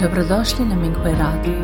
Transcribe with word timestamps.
Dobrodošli 0.00 0.64
na 0.64 0.76
Minghui 0.76 1.12
Radio. 1.12 1.58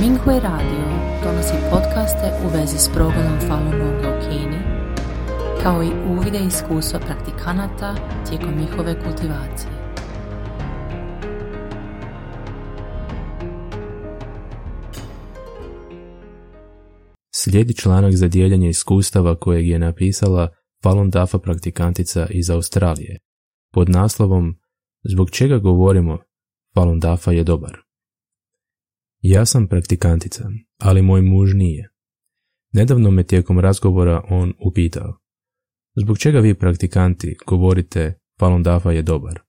Minghui 0.00 0.40
Radio 0.40 0.84
donosi 1.24 1.54
podcaste 1.70 2.32
u 2.44 2.48
vezi 2.48 2.78
s 2.78 2.88
progledom 2.94 3.38
Falun 3.48 3.70
Gonga 3.70 4.08
u 4.08 4.20
Kini, 4.20 4.58
kao 5.62 5.82
i 5.82 5.90
uvide 6.10 6.38
iskustva 6.38 7.00
praktikanata 7.00 7.94
tijekom 8.28 8.54
njihove 8.60 8.94
kultivacije. 9.04 9.72
Slijedi 17.34 17.76
članak 17.76 18.14
za 18.14 18.28
dijeljenje 18.28 18.68
iskustava 18.68 19.34
kojeg 19.34 19.68
je 19.68 19.78
napisala 19.78 20.48
Falun 20.82 21.10
Dafa 21.10 21.38
praktikantica 21.38 22.26
iz 22.30 22.50
Australije, 22.50 23.18
pod 23.72 23.88
naslovom 23.88 24.60
Zbog 25.04 25.30
čega 25.30 25.58
govorimo 25.58 26.18
Falun 26.74 27.00
Dafa 27.00 27.32
je 27.32 27.44
dobar. 27.44 27.78
Ja 29.20 29.46
sam 29.46 29.68
praktikantica, 29.68 30.44
ali 30.78 31.02
moj 31.02 31.22
muž 31.22 31.54
nije. 31.54 31.90
Nedavno 32.72 33.10
me 33.10 33.26
tijekom 33.26 33.58
razgovora 33.58 34.22
on 34.28 34.52
upitao. 34.66 35.18
Zbog 35.96 36.18
čega 36.18 36.40
vi 36.40 36.58
praktikanti 36.58 37.36
govorite 37.46 38.18
Falun 38.40 38.62
Dafa 38.62 38.92
je 38.92 39.02
dobar? 39.02 39.40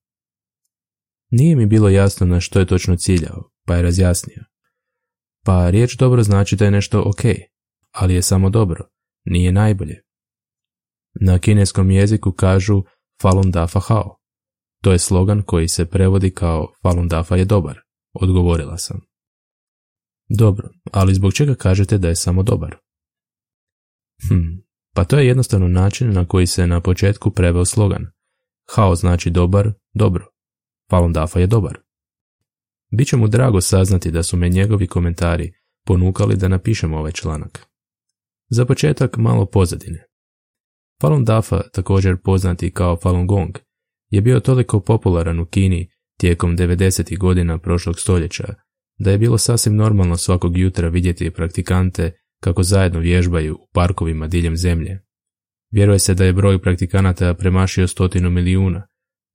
Nije 1.31 1.55
mi 1.55 1.65
bilo 1.65 1.89
jasno 1.89 2.27
na 2.27 2.39
što 2.39 2.59
je 2.59 2.65
točno 2.65 2.95
ciljao, 2.95 3.51
pa 3.65 3.75
je 3.75 3.81
razjasnio. 3.81 4.43
Pa 5.45 5.69
riječ 5.69 5.97
dobro 5.97 6.23
znači 6.23 6.55
da 6.55 6.65
je 6.65 6.71
nešto 6.71 7.01
ok, 7.01 7.21
ali 7.91 8.13
je 8.13 8.21
samo 8.21 8.49
dobro, 8.49 8.87
nije 9.25 9.51
najbolje. 9.51 10.01
Na 11.21 11.39
kineskom 11.39 11.91
jeziku 11.91 12.31
kažu 12.31 12.83
Falun 13.21 13.51
Dafa 13.51 13.79
Hao. 13.79 14.20
To 14.81 14.91
je 14.91 14.99
slogan 14.99 15.41
koji 15.41 15.67
se 15.67 15.85
prevodi 15.85 16.31
kao 16.33 16.73
Falun 16.81 17.07
Dafa 17.07 17.35
je 17.35 17.45
dobar, 17.45 17.79
odgovorila 18.13 18.77
sam. 18.77 19.01
Dobro, 20.29 20.69
ali 20.91 21.13
zbog 21.13 21.33
čega 21.33 21.55
kažete 21.55 21.97
da 21.97 22.07
je 22.07 22.15
samo 22.15 22.43
dobar? 22.43 22.75
Hm, 24.29 24.61
pa 24.93 25.03
to 25.03 25.19
je 25.19 25.27
jednostavno 25.27 25.67
način 25.67 26.13
na 26.13 26.27
koji 26.27 26.47
se 26.47 26.67
na 26.67 26.81
početku 26.81 27.31
preveo 27.31 27.65
slogan. 27.65 28.05
Hao 28.69 28.95
znači 28.95 29.29
dobar, 29.29 29.73
dobro. 29.93 30.27
Falun 30.89 31.13
Dafa 31.13 31.39
je 31.39 31.47
dobar. 31.47 31.77
Biće 32.97 33.17
mu 33.17 33.27
drago 33.27 33.61
saznati 33.61 34.11
da 34.11 34.23
su 34.23 34.37
me 34.37 34.49
njegovi 34.49 34.87
komentari 34.87 35.53
ponukali 35.85 36.35
da 36.35 36.47
napišem 36.47 36.93
ovaj 36.93 37.11
članak. 37.11 37.67
Za 38.49 38.65
početak 38.65 39.17
malo 39.17 39.45
pozadine. 39.45 40.05
Falun 41.01 41.25
Dafa, 41.25 41.61
također 41.73 42.17
poznati 42.23 42.73
kao 42.73 42.97
Falun 42.97 43.27
Gong, 43.27 43.57
je 44.11 44.21
bio 44.21 44.39
toliko 44.39 44.79
popularan 44.79 45.39
u 45.39 45.45
Kini 45.45 45.89
tijekom 46.19 46.57
90. 46.57 47.17
godina 47.17 47.57
prošlog 47.57 47.99
stoljeća, 47.99 48.53
da 48.99 49.11
je 49.11 49.17
bilo 49.17 49.37
sasvim 49.37 49.75
normalno 49.75 50.17
svakog 50.17 50.57
jutra 50.57 50.87
vidjeti 50.87 51.31
praktikante 51.31 52.11
kako 52.43 52.63
zajedno 52.63 52.99
vježbaju 52.99 53.55
u 53.55 53.67
parkovima 53.73 54.27
diljem 54.27 54.57
zemlje. 54.57 54.99
Vjeruje 55.71 55.99
se 55.99 56.13
da 56.13 56.25
je 56.25 56.33
broj 56.33 56.61
praktikanata 56.61 57.33
premašio 57.33 57.87
stotinu 57.87 58.29
milijuna, 58.29 58.87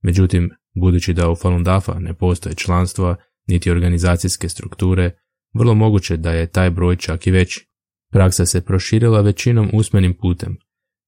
međutim, 0.02 0.50
budući 0.74 1.12
da 1.12 1.30
u 1.30 1.36
Falun 1.36 1.64
Dafa 1.64 1.98
ne 1.98 2.14
postoje 2.14 2.54
članstva 2.54 3.16
niti 3.48 3.70
organizacijske 3.70 4.48
strukture, 4.48 5.10
vrlo 5.54 5.74
moguće 5.74 6.16
da 6.16 6.32
je 6.32 6.46
taj 6.46 6.70
broj 6.70 6.96
čak 6.96 7.26
i 7.26 7.30
veći. 7.30 7.66
Praksa 8.12 8.46
se 8.46 8.64
proširila 8.64 9.20
većinom 9.20 9.70
usmenim 9.72 10.14
putem. 10.14 10.56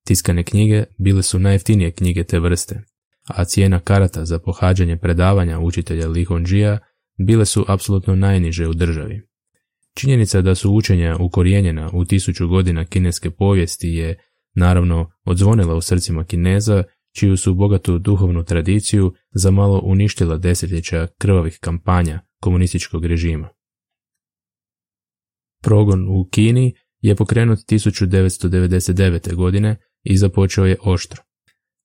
Tiskane 0.06 0.44
knjige 0.44 0.84
bile 0.98 1.22
su 1.22 1.38
najjeftinije 1.38 1.92
knjige 1.92 2.24
te 2.24 2.38
vrste, 2.38 2.82
a 3.28 3.44
cijena 3.44 3.80
karata 3.80 4.24
za 4.24 4.38
pohađanje 4.38 4.96
predavanja 4.96 5.58
učitelja 5.58 6.08
Li 6.08 6.24
Hongzhia 6.24 6.78
bile 7.18 7.44
su 7.44 7.64
apsolutno 7.68 8.14
najniže 8.14 8.68
u 8.68 8.74
državi. 8.74 9.22
Činjenica 9.94 10.42
da 10.42 10.54
su 10.54 10.72
učenja 10.72 11.16
ukorijenjena 11.20 11.90
u 11.94 12.04
tisuću 12.04 12.48
godina 12.48 12.84
kineske 12.84 13.30
povijesti 13.30 13.88
je, 13.88 14.18
naravno, 14.54 15.10
odzvonila 15.24 15.74
u 15.74 15.80
srcima 15.80 16.24
Kineza, 16.24 16.84
čiju 17.14 17.36
su 17.36 17.54
bogatu 17.54 17.98
duhovnu 17.98 18.44
tradiciju 18.44 19.14
za 19.30 19.50
malo 19.50 19.80
uništila 19.84 20.36
desetljeća 20.36 21.06
krvavih 21.18 21.58
kampanja 21.60 22.20
komunističkog 22.40 23.04
režima. 23.04 23.48
Progon 25.62 26.08
u 26.08 26.28
Kini 26.30 26.74
je 27.00 27.16
pokrenut 27.16 27.58
1999. 27.58 29.34
godine 29.34 29.76
i 30.02 30.16
započeo 30.16 30.66
je 30.66 30.76
oštro. 30.82 31.22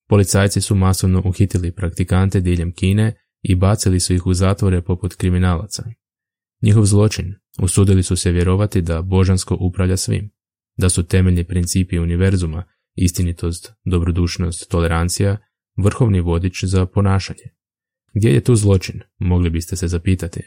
Policajci 0.08 0.62
su 0.62 0.76
masovno 0.76 1.22
uhitili 1.26 1.72
praktikante 1.72 2.42
diljem 2.42 2.74
Kine 2.74 3.16
i 3.42 3.56
bacili 3.56 4.00
su 4.00 4.14
ih 4.14 4.26
u 4.26 4.34
zatvore 4.34 4.82
poput 4.82 5.16
kriminalaca. 5.16 5.84
Njihov 6.62 6.86
zločin 6.86 7.36
usudili 7.60 8.04
su 8.04 8.16
se 8.16 8.32
vjerovati 8.32 8.82
da 8.82 9.02
božansko 9.02 9.58
upravlja 9.60 9.98
svim, 9.98 10.32
da 10.78 10.90
su 10.90 11.04
temeljni 11.04 11.44
principi 11.44 12.00
univerzuma, 12.00 12.64
istinitost, 12.96 13.74
dobrodušnost, 13.86 14.70
tolerancija, 14.70 15.38
vrhovni 15.78 16.22
vodič 16.22 16.64
za 16.64 16.86
ponašanje. 16.86 17.56
Gdje 18.14 18.30
je 18.30 18.42
tu 18.42 18.56
zločin, 18.56 19.02
mogli 19.18 19.50
biste 19.50 19.76
se 19.76 19.88
zapitati. 19.88 20.42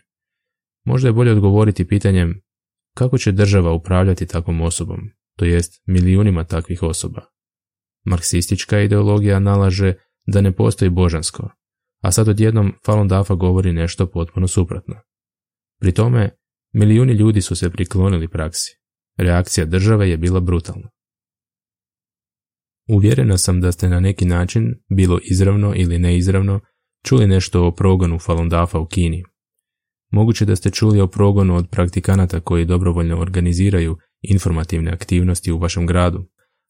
Možda 0.84 1.08
je 1.08 1.12
bolje 1.12 1.32
odgovoriti 1.32 1.88
pitanjem 1.88 2.42
kako 2.94 3.18
će 3.18 3.32
država 3.32 3.72
upravljati 3.72 4.26
takvom 4.26 4.60
osobom, 4.60 5.00
to 5.36 5.44
jest 5.44 5.82
milijunima 5.86 6.44
takvih 6.44 6.82
osoba. 6.82 7.35
Marksistička 8.06 8.80
ideologija 8.80 9.38
nalaže 9.38 9.94
da 10.26 10.40
ne 10.40 10.52
postoji 10.52 10.90
božansko, 10.90 11.48
a 12.02 12.12
sad 12.12 12.28
odjednom 12.28 12.72
Falun 12.84 13.08
Dafa 13.08 13.34
govori 13.34 13.72
nešto 13.72 14.06
potpuno 14.06 14.48
suprotno. 14.48 14.94
Pri 15.80 15.92
tome, 15.92 16.30
milijuni 16.72 17.12
ljudi 17.12 17.40
su 17.40 17.56
se 17.56 17.70
priklonili 17.70 18.28
praksi. 18.28 18.78
Reakcija 19.18 19.66
države 19.66 20.10
je 20.10 20.16
bila 20.16 20.40
brutalna. 20.40 20.88
Uvjerena 22.88 23.38
sam 23.38 23.60
da 23.60 23.72
ste 23.72 23.88
na 23.88 24.00
neki 24.00 24.24
način, 24.24 24.74
bilo 24.88 25.18
izravno 25.22 25.72
ili 25.76 25.98
neizravno, 25.98 26.60
čuli 27.04 27.26
nešto 27.26 27.66
o 27.66 27.74
progonu 27.74 28.18
Falun 28.18 28.48
Dafa 28.48 28.78
u 28.78 28.86
Kini. 28.86 29.24
Moguće 30.10 30.44
da 30.44 30.56
ste 30.56 30.70
čuli 30.70 31.00
o 31.00 31.06
progonu 31.06 31.56
od 31.56 31.68
praktikanata 31.70 32.40
koji 32.40 32.64
dobrovoljno 32.64 33.20
organiziraju 33.20 33.96
informativne 34.22 34.92
aktivnosti 34.92 35.52
u 35.52 35.58
vašem 35.58 35.86
gradu, 35.86 36.28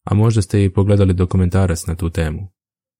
a 0.09 0.13
možda 0.13 0.41
ste 0.41 0.63
i 0.63 0.73
pogledali 0.73 1.13
dokumentarac 1.13 1.85
na 1.85 1.95
tu 1.95 2.09
temu. 2.09 2.51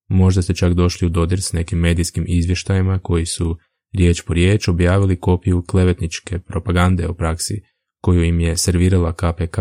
Možda 0.09 0.41
ste 0.41 0.53
čak 0.53 0.73
došli 0.73 1.07
u 1.07 1.09
dodir 1.09 1.41
s 1.41 1.53
nekim 1.53 1.79
medijskim 1.79 2.25
izvještajima 2.27 2.99
koji 2.99 3.25
su 3.25 3.57
riječ 3.93 4.21
po 4.21 4.33
riječ 4.33 4.67
objavili 4.67 5.19
kopiju 5.19 5.63
klevetničke 5.67 6.39
propagande 6.39 7.07
o 7.07 7.13
praksi 7.13 7.61
koju 8.01 8.23
im 8.23 8.39
je 8.39 8.57
servirala 8.57 9.13
KPK. 9.13 9.57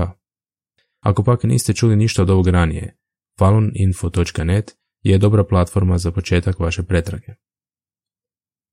Ako 1.00 1.24
pak 1.24 1.44
niste 1.44 1.72
čuli 1.72 1.96
ništa 1.96 2.22
od 2.22 2.30
ovog 2.30 2.48
ranije, 2.48 2.96
faluninfo.net 3.38 4.76
je 5.02 5.18
dobra 5.18 5.44
platforma 5.44 5.98
za 5.98 6.10
početak 6.12 6.60
vaše 6.60 6.82
pretrage. 6.82 7.32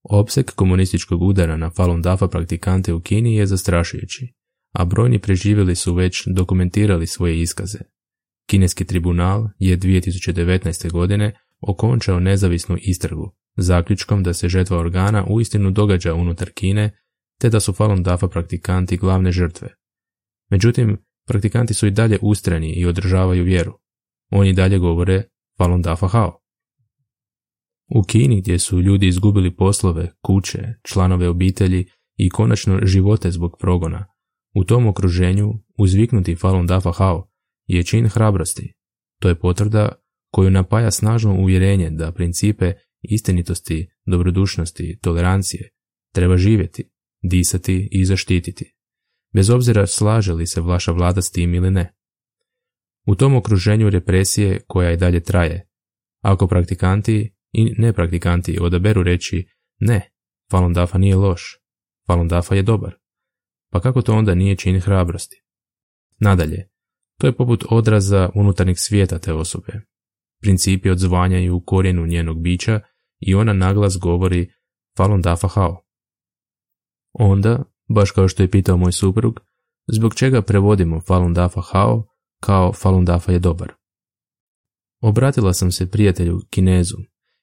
Opsek 0.04 0.52
komunističkog 0.56 1.22
udara 1.22 1.58
na 1.58 1.70
Falun 1.70 2.02
Dafa 2.02 2.28
praktikante 2.28 2.94
u 2.94 3.00
Kini 3.00 3.36
je 3.36 3.46
zastrašujući, 3.46 4.34
a 4.72 4.86
brojni 4.86 5.20
preživjeli 5.20 5.76
su 5.76 5.94
već 5.94 6.24
dokumentirali 6.28 7.08
svoje 7.08 7.42
iskaze. 7.42 7.93
Kineski 8.54 8.86
tribunal 8.86 9.50
je 9.60 9.78
2019. 9.78 10.92
godine 10.92 11.34
okončao 11.62 12.20
nezavisnu 12.20 12.78
istragu, 12.82 13.32
zaključkom 13.58 14.24
da 14.24 14.34
se 14.34 14.50
žetva 14.50 14.78
organa 14.78 15.26
uistinu 15.30 15.72
događa 15.72 16.14
unutar 16.14 16.50
Kine, 16.56 16.98
te 17.40 17.50
da 17.50 17.60
su 17.60 17.74
Falun 17.74 18.04
Dafa 18.04 18.28
praktikanti 18.28 18.98
glavne 18.98 19.32
žrtve. 19.32 19.70
Međutim, 20.52 20.98
praktikanti 21.28 21.74
su 21.74 21.88
i 21.88 21.92
dalje 21.92 22.20
ustrani 22.22 22.74
i 22.74 22.86
održavaju 22.86 23.44
vjeru. 23.44 23.74
Oni 24.32 24.54
dalje 24.54 24.78
govore 24.78 25.24
Falun 25.58 25.82
Dafa 25.82 26.08
Hao. 26.08 26.40
U 27.96 28.04
Kini 28.04 28.42
gdje 28.42 28.60
su 28.60 28.82
ljudi 28.82 29.08
izgubili 29.08 29.56
poslove, 29.56 30.12
kuće, 30.22 30.74
članove 30.84 31.30
obitelji 31.30 31.86
i 32.18 32.30
konačno 32.30 32.80
živote 32.84 33.32
zbog 33.32 33.58
progona, 33.60 34.06
u 34.56 34.64
tom 34.64 34.88
okruženju 34.88 35.54
uzviknuti 35.78 36.36
Falun 36.36 36.68
Dafa 36.68 36.92
Hao 36.92 37.33
je 37.68 37.84
čin 37.84 38.08
hrabrosti. 38.08 38.74
To 39.20 39.30
je 39.30 39.40
potvrda 39.40 39.90
koju 40.32 40.52
napaja 40.52 40.92
snažno 40.92 41.34
uvjerenje 41.34 41.90
da 41.90 42.12
principe 42.12 42.74
istinitosti, 43.02 43.90
dobrodušnosti, 44.06 45.00
tolerancije 45.02 45.70
treba 46.14 46.38
živjeti, 46.38 46.90
disati 47.22 47.90
i 47.92 48.06
zaštititi, 48.06 48.76
bez 49.34 49.50
obzira 49.50 49.88
slaže 49.88 50.34
li 50.34 50.48
se 50.48 50.62
vaša 50.62 50.92
vlada 50.92 51.22
s 51.22 51.32
tim 51.32 51.54
ili 51.54 51.72
ne. 51.72 51.96
U 53.06 53.16
tom 53.16 53.36
okruženju 53.36 53.90
represije 53.90 54.62
koja 54.68 54.92
i 54.92 54.98
dalje 54.98 55.24
traje, 55.24 55.68
ako 56.22 56.48
praktikanti 56.48 57.36
i 57.52 57.74
nepraktikanti 57.78 58.58
odaberu 58.62 59.04
reći 59.04 59.48
ne, 59.80 60.10
Falun 60.52 60.74
Dafa 60.74 60.98
nije 60.98 61.16
loš, 61.16 61.60
Falun 62.08 62.28
Dafa 62.28 62.56
je 62.56 62.62
dobar, 62.62 62.96
pa 63.72 63.80
kako 63.80 64.02
to 64.02 64.14
onda 64.14 64.36
nije 64.36 64.56
čin 64.56 64.80
hrabrosti? 64.80 65.44
Nadalje, 66.20 66.70
to 67.20 67.28
je 67.28 67.36
poput 67.36 67.64
odraza 67.70 68.30
unutarnjeg 68.36 68.78
svijeta 68.80 69.20
te 69.20 69.34
osobe. 69.34 69.82
Principi 70.42 70.90
odzvanjaju 70.90 71.56
u 71.56 71.64
korijenu 71.66 72.06
njenog 72.06 72.42
bića 72.42 72.80
i 73.20 73.36
ona 73.36 73.54
naglas 73.54 73.98
govori 73.98 74.52
Falun 74.98 75.22
Dafa 75.22 75.48
Hao. 75.48 75.84
Onda, 77.14 77.64
baš 77.90 78.12
kao 78.12 78.28
što 78.28 78.44
je 78.44 78.52
pitao 78.52 78.78
moj 78.78 78.92
suprug, 78.92 79.40
zbog 79.88 80.16
čega 80.16 80.42
prevodimo 80.42 81.02
Falun 81.02 81.34
Dafa 81.34 81.62
Hao 81.62 82.08
kao 82.42 82.74
Falun 82.74 83.06
Dafa 83.06 83.32
je 83.32 83.40
dobar. 83.40 83.74
Obratila 85.02 85.54
sam 85.54 85.72
se 85.72 85.92
prijatelju 85.92 86.42
Kinezu 86.50 86.98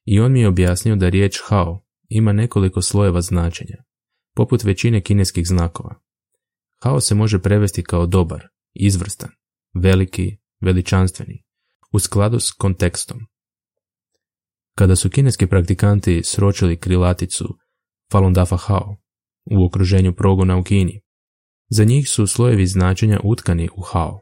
i 0.04 0.20
on 0.20 0.32
mi 0.32 0.40
je 0.40 0.48
objasnio 0.48 0.96
da 0.96 1.08
riječ 1.08 1.40
Hao 1.44 1.86
ima 2.08 2.32
nekoliko 2.32 2.82
slojeva 2.82 3.20
značenja, 3.20 3.84
poput 4.36 4.64
većine 4.64 5.00
kineskih 5.00 5.46
znakova. 5.46 5.94
Hao 6.82 7.00
se 7.00 7.14
može 7.14 7.38
prevesti 7.38 7.82
kao 7.82 8.06
dobar, 8.06 8.48
izvrstan, 8.74 9.30
veliki, 9.74 10.38
veličanstveni, 10.60 11.44
u 11.92 11.98
skladu 11.98 12.40
s 12.40 12.52
kontekstom. 12.52 13.18
Kada 14.74 14.96
su 14.96 15.10
kineski 15.10 15.46
praktikanti 15.46 16.22
sročili 16.24 16.76
krilaticu 16.76 17.58
Falun 18.12 18.32
Dafa 18.32 18.56
Hao 18.56 18.96
u 19.44 19.66
okruženju 19.66 20.14
progona 20.14 20.56
u 20.56 20.62
Kini, 20.62 21.00
za 21.68 21.84
njih 21.84 22.08
su 22.08 22.26
slojevi 22.26 22.66
značenja 22.66 23.20
utkani 23.24 23.68
u 23.76 23.80
Hao, 23.80 24.20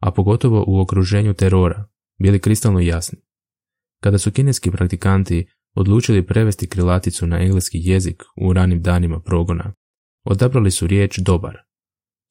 a 0.00 0.10
pogotovo 0.10 0.64
u 0.66 0.80
okruženju 0.80 1.34
terora, 1.34 1.88
bili 2.22 2.38
kristalno 2.38 2.80
jasni. 2.80 3.18
Kada 4.00 4.18
su 4.18 4.32
kineski 4.32 4.70
praktikanti 4.70 5.46
odlučili 5.74 6.26
prevesti 6.26 6.68
krilaticu 6.68 7.26
na 7.26 7.40
engleski 7.40 7.78
jezik 7.80 8.22
u 8.36 8.52
ranim 8.52 8.82
danima 8.82 9.20
progona, 9.20 9.74
odabrali 10.24 10.70
su 10.70 10.86
riječ 10.86 11.18
dobar. 11.18 11.56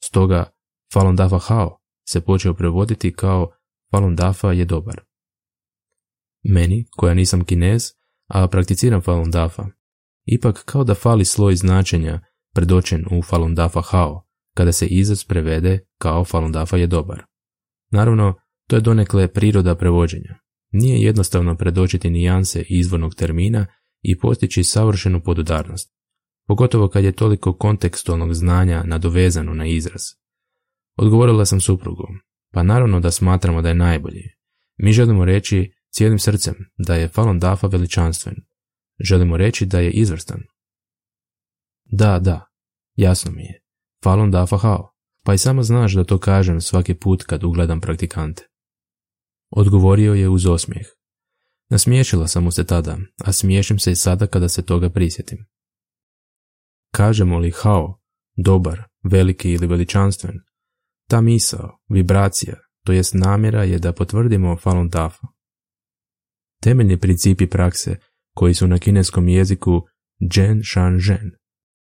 Stoga 0.03 0.51
Falun 0.93 1.15
Dafa 1.15 1.39
Hao 1.39 1.80
se 2.11 2.21
počeo 2.21 2.53
prevoditi 2.53 3.13
kao 3.13 3.51
Falun 3.91 4.15
Dafa 4.15 4.51
je 4.51 4.65
dobar. 4.65 5.01
Meni, 6.43 6.85
koja 6.91 7.13
nisam 7.13 7.43
kinez, 7.43 7.83
a 8.27 8.47
prakticiram 8.47 9.01
Falun 9.01 9.31
Dafa, 9.31 9.65
ipak 10.25 10.65
kao 10.65 10.83
da 10.83 10.95
fali 10.95 11.25
sloj 11.25 11.55
značenja 11.55 12.21
predočen 12.53 13.05
u 13.11 13.21
Falun 13.23 13.55
Dafa 13.55 13.81
Hao, 13.81 14.27
kada 14.55 14.71
se 14.71 14.87
izraz 14.87 15.23
prevede 15.23 15.79
kao 15.97 16.25
Falun 16.25 16.51
Dafa 16.51 16.77
je 16.77 16.87
dobar. 16.87 17.23
Naravno, 17.91 18.35
to 18.67 18.75
je 18.75 18.81
donekle 18.81 19.27
priroda 19.27 19.75
prevođenja. 19.75 20.35
Nije 20.71 21.01
jednostavno 21.01 21.55
predočiti 21.57 22.09
nijanse 22.09 22.61
izvornog 22.69 23.15
termina 23.15 23.67
i 24.01 24.19
postići 24.19 24.63
savršenu 24.63 25.21
podudarnost, 25.23 25.93
pogotovo 26.47 26.87
kad 26.87 27.03
je 27.03 27.11
toliko 27.11 27.53
kontekstualnog 27.53 28.33
znanja 28.33 28.83
nadovezano 28.83 29.53
na 29.53 29.65
izraz. 29.65 30.01
Odgovorila 31.01 31.45
sam 31.45 31.61
suprugu, 31.61 32.07
pa 32.51 32.63
naravno 32.63 32.99
da 32.99 33.11
smatramo 33.11 33.61
da 33.61 33.69
je 33.69 33.75
najbolji. 33.75 34.23
Mi 34.77 34.93
želimo 34.93 35.25
reći 35.25 35.73
cijelim 35.89 36.19
srcem 36.19 36.55
da 36.77 36.95
je 36.95 37.07
Falun 37.07 37.39
Dafa 37.39 37.67
veličanstven. 37.67 38.35
Želimo 38.99 39.37
reći 39.37 39.65
da 39.65 39.79
je 39.79 39.91
izvrstan. 39.91 40.41
Da, 41.85 42.19
da, 42.19 42.45
jasno 42.95 43.31
mi 43.31 43.41
je. 43.43 43.61
Falun 44.03 44.31
Dafa 44.31 44.57
Hao. 44.57 44.93
Pa 45.23 45.33
i 45.33 45.37
samo 45.37 45.63
znaš 45.63 45.93
da 45.93 46.03
to 46.03 46.17
kažem 46.17 46.61
svaki 46.61 46.93
put 46.93 47.23
kad 47.23 47.43
ugledam 47.43 47.81
praktikante. 47.81 48.47
Odgovorio 49.49 50.13
je 50.13 50.29
uz 50.29 50.45
osmijeh. 50.45 50.87
Nasmiješila 51.69 52.27
sam 52.27 52.43
mu 52.43 52.51
se 52.51 52.63
tada, 52.63 52.97
a 53.25 53.31
smiješim 53.31 53.79
se 53.79 53.91
i 53.91 53.95
sada 53.95 54.27
kada 54.27 54.49
se 54.49 54.65
toga 54.65 54.89
prisjetim. 54.89 55.45
Kažemo 56.91 57.39
li 57.39 57.51
hao, 57.51 58.01
dobar, 58.35 58.83
veliki 59.03 59.51
ili 59.51 59.67
veličanstven, 59.67 60.39
ta 61.11 61.21
misao, 61.21 61.79
vibracija, 61.89 62.55
to 62.85 62.91
jest 62.91 63.13
namjera 63.13 63.63
je 63.63 63.79
da 63.79 63.93
potvrdimo 63.93 64.57
Falun 64.57 64.89
Dafa. 64.89 65.27
Temeljni 66.61 66.99
principi 66.99 67.47
prakse, 67.47 67.95
koji 68.35 68.53
su 68.53 68.67
na 68.67 68.77
kineskom 68.79 69.27
jeziku 69.27 69.81
Zhen 70.33 70.61
Shan 70.63 70.99
Zhen, 70.99 71.31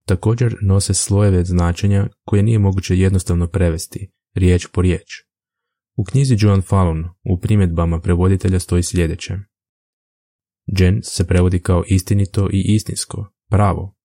također 0.07 0.57
nose 0.63 0.95
slojeve 0.95 1.45
značenja 1.45 2.09
koje 2.25 2.43
nije 2.43 2.59
moguće 2.59 2.97
jednostavno 2.97 3.47
prevesti, 3.47 4.13
riječ 4.35 4.67
po 4.67 4.83
riječ. 4.83 5.09
U 5.97 6.05
knjizi 6.05 6.37
Joan 6.39 6.63
Fallon 6.63 7.05
u 7.25 7.41
primjedbama 7.41 8.01
prevoditelja 8.01 8.61
stoji 8.61 8.83
sljedeće. 8.83 9.35
Džen 10.77 11.01
se 11.03 11.27
prevodi 11.27 11.59
kao 11.59 11.85
istinito 11.87 12.49
i 12.53 12.75
istinsko, 12.75 13.33
pravo. 13.51 13.97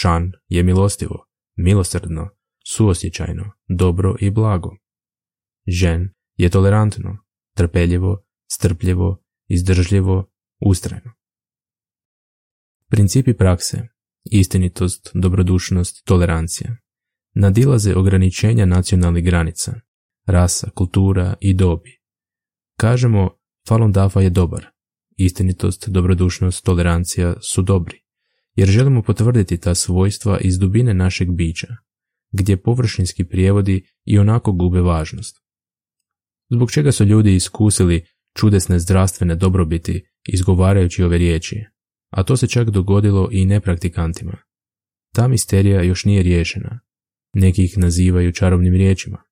Shan 0.00 0.32
je 0.48 0.62
milostivo, 0.62 1.26
milosrdno, 1.56 2.28
suosjećajno, 2.76 3.52
dobro 3.68 4.16
i 4.20 4.30
blago. 4.30 4.76
Žen 5.66 6.08
je 6.36 6.48
tolerantno, 6.48 7.18
trpeljivo, 7.54 8.24
strpljivo, 8.52 9.24
izdržljivo, 9.48 10.30
ustrajno. 10.60 11.12
Principi 12.88 13.34
prakse, 13.34 13.88
istinitost, 14.24 15.10
dobrodušnost, 15.14 16.04
tolerancija, 16.04 16.76
nadilaze 17.34 17.94
ograničenja 17.96 18.66
nacionalnih 18.66 19.24
granica, 19.24 19.80
rasa, 20.26 20.70
kultura 20.70 21.34
i 21.40 21.54
dobi. 21.54 22.00
Kažemo, 22.76 23.30
Falun 23.68 23.92
Dafa 23.92 24.20
je 24.20 24.30
dobar, 24.30 24.66
istinitost, 25.16 25.88
dobrodušnost, 25.88 26.64
tolerancija 26.64 27.34
su 27.40 27.62
dobri, 27.62 28.04
jer 28.54 28.68
želimo 28.68 29.02
potvrditi 29.02 29.58
ta 29.58 29.74
svojstva 29.74 30.38
iz 30.38 30.58
dubine 30.58 30.94
našeg 30.94 31.30
bića, 31.30 31.76
gdje 32.32 32.62
površinski 32.62 33.24
prijevodi 33.24 33.86
i 34.04 34.18
onako 34.18 34.52
gube 34.52 34.80
važnost. 34.80 35.36
Zbog 36.50 36.72
čega 36.72 36.92
su 36.92 37.04
ljudi 37.04 37.34
iskusili 37.34 38.04
čudesne 38.36 38.78
zdravstvene 38.78 39.34
dobrobiti 39.34 40.04
izgovarajući 40.24 41.02
ove 41.02 41.18
riječi, 41.18 41.64
a 42.10 42.22
to 42.22 42.36
se 42.36 42.48
čak 42.48 42.70
dogodilo 42.70 43.28
i 43.32 43.46
nepraktikantima. 43.46 44.38
Ta 45.14 45.28
misterija 45.28 45.82
još 45.82 46.04
nije 46.04 46.22
riješena. 46.22 46.80
Neki 47.34 47.64
ih 47.64 47.78
nazivaju 47.78 48.32
čarobnim 48.32 48.74
riječima. 48.74 49.22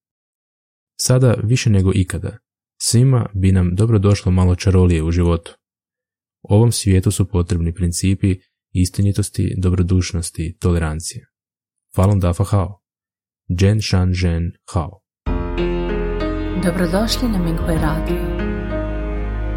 Sada 1.00 1.34
više 1.42 1.70
nego 1.70 1.92
ikada, 1.94 2.38
svima 2.82 3.26
bi 3.34 3.52
nam 3.52 3.74
dobro 3.74 3.98
došlo 3.98 4.32
malo 4.32 4.56
čarolije 4.56 5.02
u 5.02 5.10
životu. 5.10 5.56
Ovom 6.42 6.72
svijetu 6.72 7.10
su 7.10 7.28
potrebni 7.28 7.74
principi 7.74 8.36
istinitosti, 8.72 9.54
dobrodušnosti, 9.58 10.56
tolerancije. 10.60 11.26
Falun 11.96 12.20
Dafa 12.20 12.44
Hao. 12.44 12.79
Jen 13.58 13.80
Shan 13.80 14.12
Zhen 14.14 14.52
Hao. 14.72 15.00
Dobrodošli 16.64 17.28
na 17.28 17.38
Minghui 17.38 17.74
Radio. 17.74 18.22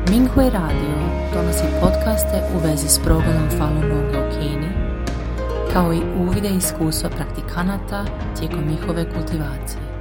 Minghui 0.10 0.50
Radio 0.50 0.96
donosi 1.34 1.64
podcaste 1.82 2.42
u 2.56 2.68
vezi 2.68 2.88
s 2.88 3.00
progledom 3.00 3.50
Falun 3.58 3.82
Gonga 3.82 4.28
u 4.28 4.32
Kini, 4.32 4.70
kao 5.74 5.94
i 5.94 6.02
uvide 6.20 6.50
iskustva 6.50 7.10
praktikanata 7.10 8.06
tijekom 8.40 8.68
njihove 8.68 9.14
kultivacije. 9.14 9.93